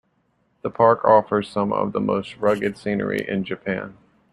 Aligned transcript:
The 0.63 0.71
park 0.71 1.05
offers 1.05 1.47
some 1.47 1.71
of 1.71 1.91
the 1.91 1.99
most 1.99 2.37
rugged 2.37 2.75
scenery 2.75 3.23
in 3.29 3.43
Japan. 3.43 3.99